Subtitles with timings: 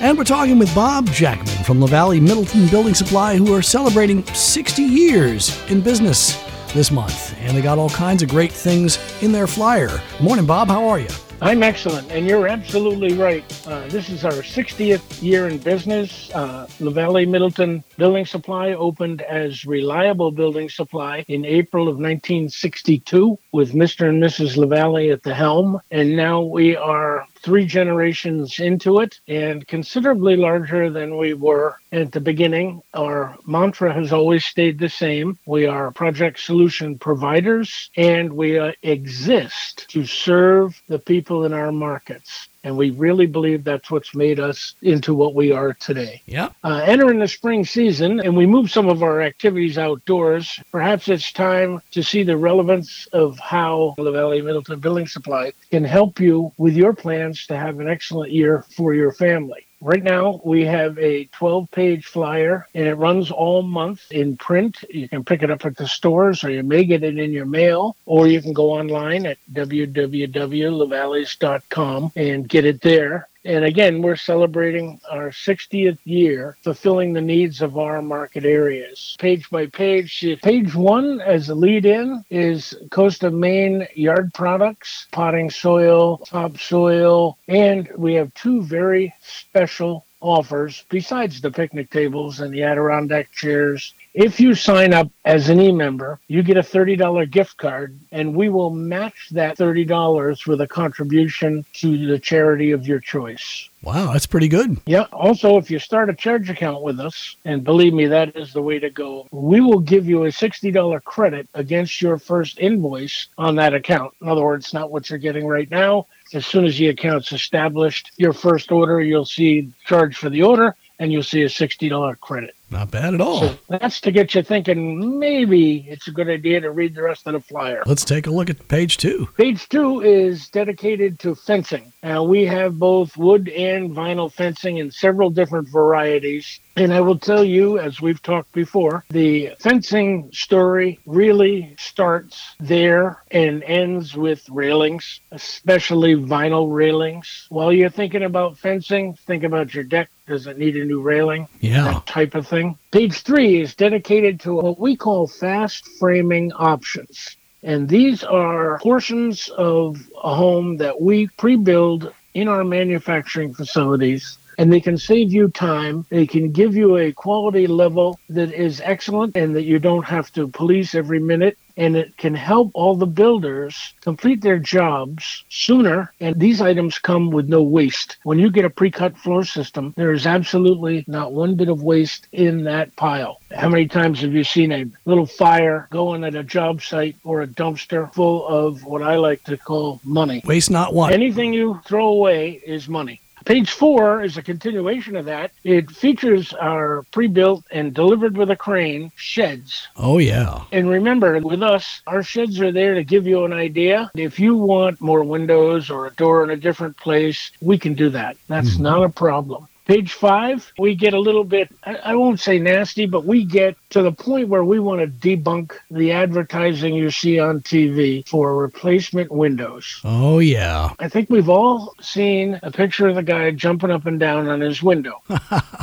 [0.00, 4.82] And we're talking with Bob Jackman from LaValley Middleton Building Supply, who are celebrating 60
[4.82, 6.42] years in business
[6.72, 7.36] this month.
[7.40, 10.00] And they got all kinds of great things in their flyer.
[10.18, 10.68] Morning, Bob.
[10.68, 11.08] How are you?
[11.42, 13.44] I'm excellent, and you're absolutely right.
[13.66, 16.30] Uh, this is our 60th year in business.
[16.34, 23.72] Uh, LaValley Middleton Building Supply opened as Reliable Building Supply in April of 1962 with
[23.72, 24.08] Mr.
[24.08, 24.56] and Mrs.
[24.56, 30.90] LaValley at the helm, and now we are three generations into it and considerably larger
[30.90, 32.82] than we were at the beginning.
[32.94, 35.38] Our mantra has always stayed the same.
[35.46, 41.72] We are project solution providers and we uh, exist to serve the people in our
[41.72, 42.48] markets.
[42.62, 46.22] And we really believe that's what's made us into what we are today.
[46.26, 46.50] Yeah.
[46.62, 50.60] Uh, entering the spring season, and we move some of our activities outdoors.
[50.70, 56.20] Perhaps it's time to see the relevance of how LaValley Middleton Building Supply can help
[56.20, 59.66] you with your plans to have an excellent year for your family.
[59.82, 64.84] Right now, we have a 12 page flyer and it runs all month in print.
[64.90, 67.46] You can pick it up at the stores or you may get it in your
[67.46, 73.26] mail or you can go online at www.lavalleys.com and get it there.
[73.44, 79.16] And again, we're celebrating our 60th year fulfilling the needs of our market areas.
[79.18, 85.06] Page by page, page one as a lead in is Coast of Maine yard products,
[85.10, 92.52] potting soil, topsoil, and we have two very special offers besides the picnic tables and
[92.52, 97.56] the Adirondack chairs if you sign up as an e-member, you get a $30 gift
[97.56, 102.98] card and we will match that $30 with a contribution to the charity of your
[102.98, 103.68] choice.
[103.82, 104.78] Wow, that's pretty good.
[104.84, 105.06] Yeah.
[105.12, 108.60] Also, if you start a charge account with us, and believe me, that is the
[108.60, 113.54] way to go, we will give you a $60 credit against your first invoice on
[113.56, 114.12] that account.
[114.20, 116.06] In other words, not what you're getting right now.
[116.34, 120.76] As soon as the account's established, your first order, you'll see charge for the order
[120.98, 122.54] and you'll see a $60 credit.
[122.70, 123.40] Not bad at all.
[123.40, 127.26] So that's to get you thinking maybe it's a good idea to read the rest
[127.26, 127.82] of the flyer.
[127.84, 129.28] Let's take a look at page two.
[129.36, 131.92] Page two is dedicated to fencing.
[132.02, 136.60] Now, we have both wood and vinyl fencing in several different varieties.
[136.76, 143.22] And I will tell you, as we've talked before, the fencing story really starts there
[143.30, 147.46] and ends with railings, especially vinyl railings.
[147.50, 150.08] While you're thinking about fencing, think about your deck.
[150.26, 151.48] Does it need a new railing?
[151.60, 151.84] Yeah.
[151.84, 152.59] That type of thing.
[152.90, 157.36] Page three is dedicated to what we call fast framing options.
[157.62, 164.38] And these are portions of a home that we pre build in our manufacturing facilities
[164.60, 166.04] and they can save you time.
[166.10, 170.30] They can give you a quality level that is excellent and that you don't have
[170.34, 171.56] to police every minute.
[171.80, 176.12] And it can help all the builders complete their jobs sooner.
[176.20, 178.18] And these items come with no waste.
[178.22, 181.82] When you get a pre cut floor system, there is absolutely not one bit of
[181.82, 183.40] waste in that pile.
[183.56, 187.40] How many times have you seen a little fire going at a job site or
[187.40, 190.42] a dumpster full of what I like to call money?
[190.44, 191.12] Waste not one.
[191.12, 193.20] Anything you throw away is money.
[193.44, 195.52] Page four is a continuation of that.
[195.64, 199.88] It features our pre built and delivered with a crane sheds.
[199.96, 200.64] Oh, yeah.
[200.72, 204.10] And remember, with us, our sheds are there to give you an idea.
[204.14, 208.10] If you want more windows or a door in a different place, we can do
[208.10, 208.36] that.
[208.48, 208.82] That's mm-hmm.
[208.82, 209.68] not a problem.
[209.86, 214.02] Page five, we get a little bit, I won't say nasty, but we get to
[214.02, 219.32] the point where we want to debunk the advertising you see on TV for replacement
[219.32, 220.00] windows.
[220.04, 220.90] Oh, yeah.
[220.98, 224.60] I think we've all seen a picture of the guy jumping up and down on
[224.60, 225.22] his window.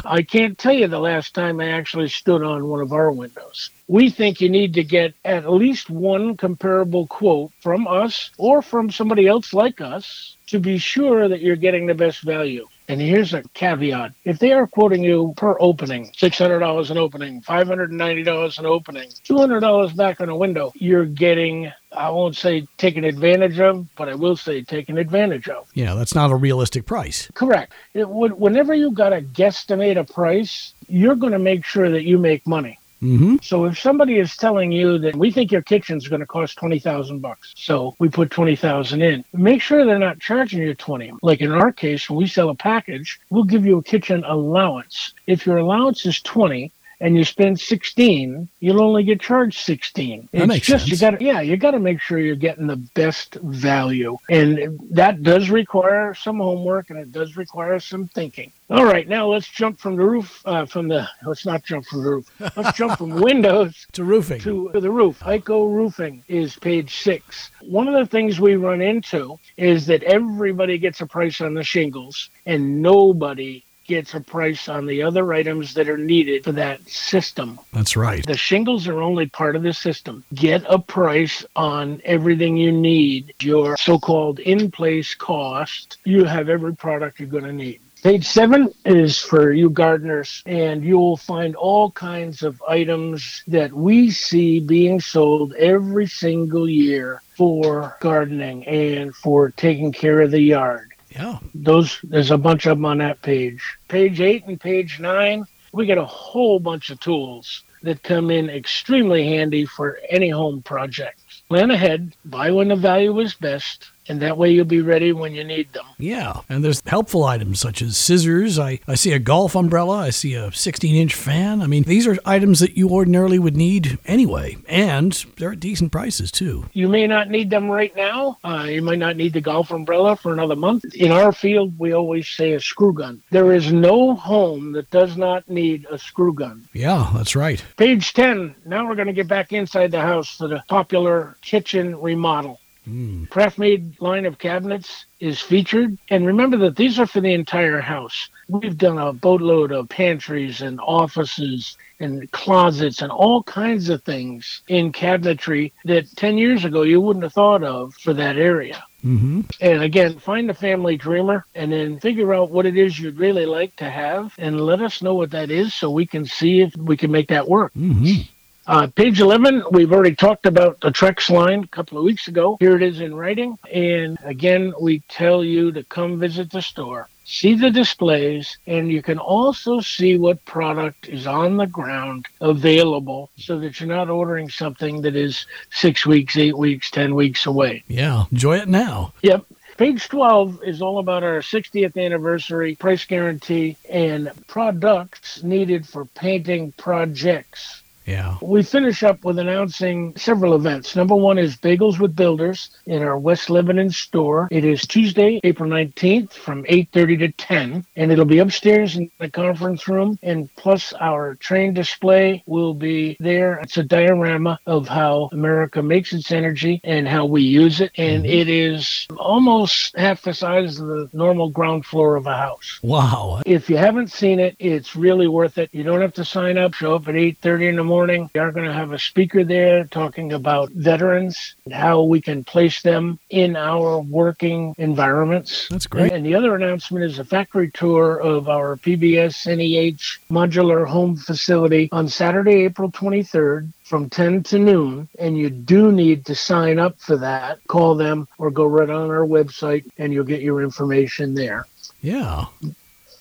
[0.06, 3.72] I can't tell you the last time I actually stood on one of our windows
[3.88, 8.92] we think you need to get at least one comparable quote from us or from
[8.92, 12.68] somebody else like us to be sure that you're getting the best value.
[12.90, 14.14] And here's a caveat.
[14.24, 20.22] If they are quoting you per opening, $600 an opening, $590 an opening, $200 back
[20.22, 24.62] on a window, you're getting, I won't say taken advantage of, but I will say
[24.62, 25.68] taken advantage of.
[25.74, 27.30] Yeah, that's not a realistic price.
[27.34, 27.74] Correct.
[27.94, 32.04] It would, whenever you've got to guesstimate a price, you're going to make sure that
[32.04, 32.80] you make money.
[33.02, 33.38] Mm-hmm.
[33.42, 36.80] So if somebody is telling you that we think your kitchen's going to cost twenty
[36.80, 41.12] thousand bucks, so we put twenty thousand in, make sure they're not charging you twenty.
[41.22, 45.14] Like in our case, when we sell a package, we'll give you a kitchen allowance.
[45.28, 50.30] If your allowance is twenty, and you spend 16, you'll only get charged 16.
[50.32, 51.02] That it's makes just, sense.
[51.02, 54.18] You gotta, yeah, you got to make sure you're getting the best value.
[54.30, 58.52] And that does require some homework and it does require some thinking.
[58.70, 62.04] All right, now let's jump from the roof, uh, from the, let's not jump from
[62.04, 62.30] the roof.
[62.58, 64.42] Let's jump from windows to roofing.
[64.42, 65.20] To, to the roof.
[65.22, 67.50] IKO Roofing is page six.
[67.62, 71.64] One of the things we run into is that everybody gets a price on the
[71.64, 76.88] shingles and nobody gets a price on the other items that are needed for that
[76.88, 77.60] system.
[77.74, 78.26] That's right.
[78.26, 80.24] The shingles are only part of the system.
[80.34, 85.98] Get a price on everything you need, your so called in place cost.
[86.04, 87.82] You have every product you're going to need.
[88.04, 93.74] Page seven is for you gardeners, and you will find all kinds of items that
[93.74, 100.40] we see being sold every single year for gardening and for taking care of the
[100.40, 100.94] yard.
[101.18, 101.40] Yeah.
[101.56, 103.64] Those there's a bunch of them on that page.
[103.88, 108.50] Page eight and page nine, we get a whole bunch of tools that come in
[108.50, 111.20] extremely handy for any home project.
[111.50, 115.34] Plan ahead, buy when the value is best, and that way you'll be ready when
[115.34, 115.86] you need them.
[115.98, 118.60] Yeah, and there's helpful items such as scissors.
[118.60, 119.98] I, I see a golf umbrella.
[119.98, 121.62] I see a 16 inch fan.
[121.62, 125.92] I mean, these are items that you ordinarily would need anyway, and they're at decent
[125.92, 126.66] prices too.
[126.74, 128.38] You may not need them right now.
[128.44, 130.86] Uh, you might not need the golf umbrella for another month.
[130.96, 133.22] In our field, we always say a screw gun.
[133.32, 136.68] There is no home that does not need a screw gun.
[136.74, 137.64] Yeah, that's right.
[137.78, 138.56] Page 10.
[138.66, 142.60] Now we're going to get back inside the house for the popular kitchen remodel.
[142.88, 143.28] Mm.
[143.30, 145.98] CraftMaid line of cabinets is featured.
[146.10, 148.30] And remember that these are for the entire house.
[148.48, 154.62] We've done a boatload of pantries and offices and closets and all kinds of things
[154.68, 158.84] in cabinetry that 10 years ago you wouldn't have thought of for that area.
[159.06, 159.42] Mm-hmm.
[159.62, 163.46] And again, find a family dreamer and then figure out what it is you'd really
[163.46, 166.76] like to have and let us know what that is so we can see if
[166.78, 167.74] we can make that work.
[167.74, 168.22] Mm-hmm.
[168.68, 172.58] Uh, page 11, we've already talked about the Trex line a couple of weeks ago.
[172.60, 173.58] Here it is in writing.
[173.72, 179.02] And again, we tell you to come visit the store, see the displays, and you
[179.02, 184.50] can also see what product is on the ground available so that you're not ordering
[184.50, 187.86] something that is six weeks, eight weeks, 10 weeks away.
[187.88, 189.14] Yeah, enjoy it now.
[189.22, 189.46] Yep.
[189.78, 196.74] Page 12 is all about our 60th anniversary price guarantee and products needed for painting
[196.74, 197.84] projects.
[198.08, 198.38] Yeah.
[198.42, 200.96] We finish up with announcing several events.
[200.96, 204.48] Number one is Bagels with Builders in our West Lebanon store.
[204.50, 209.30] It is Tuesday, April 19th from 8.30 to 10, and it'll be upstairs in the
[209.30, 213.56] conference room, and plus our train display will be there.
[213.56, 218.24] It's a diorama of how America makes its energy and how we use it, and
[218.24, 218.40] mm-hmm.
[218.40, 222.80] it is almost half the size of the normal ground floor of a house.
[222.82, 223.42] Wow.
[223.46, 225.70] If you haven't seen it, it's really worth it.
[225.74, 226.74] You don't have to sign up.
[226.74, 228.30] Show up at 8.30 in the morning morning.
[228.36, 232.44] We are going to have a speaker there talking about veterans and how we can
[232.44, 235.68] place them in our working environments.
[235.70, 236.12] That's great.
[236.12, 241.90] And the other announcement is a factory tour of our PBS NEH modular home facility
[241.92, 247.00] on Saturday, April 23rd from 10 to noon, and you do need to sign up
[247.00, 247.58] for that.
[247.66, 251.66] Call them or go right on our website, and you'll get your information there.
[252.04, 252.46] Yeah.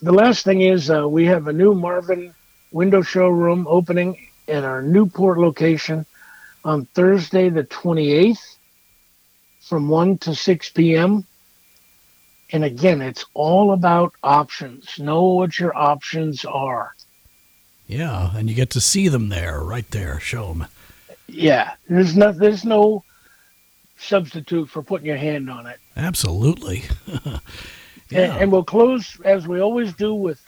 [0.03, 2.35] The last thing is uh, we have a new Marvin
[2.73, 6.07] window showroom opening at our Newport location
[6.65, 8.57] on Thursday, the 28th,
[9.61, 11.25] from 1 to 6 p.m.
[12.51, 14.99] And again, it's all about options.
[14.99, 16.95] Know what your options are.
[17.89, 20.19] Yeah, and you get to see them there, right there.
[20.19, 20.67] Show them.
[21.29, 23.05] Yeah, there's no there's no
[23.97, 25.79] substitute for putting your hand on it.
[25.97, 26.85] Absolutely.
[27.07, 27.39] yeah.
[28.11, 30.41] and, and we'll close as we always do with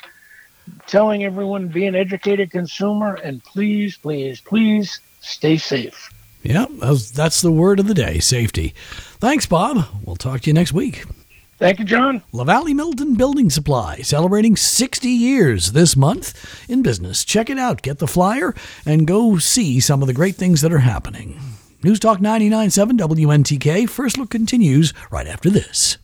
[0.87, 6.11] telling everyone be an educated consumer and please, please, please stay safe.
[6.43, 6.67] Yeah,
[7.15, 8.75] that's the word of the day safety.
[9.19, 9.87] Thanks, Bob.
[10.05, 11.05] We'll talk to you next week.
[11.59, 12.23] Thank you, John.
[12.33, 17.25] LaValley Milton Building Supply celebrating 60 years this month in business.
[17.25, 18.55] Check it out, get the flyer,
[18.87, 21.41] and go see some of the great things that are happening.
[21.83, 23.89] News Talk 99.7 WNTK.
[23.89, 25.97] First Look continues right after this.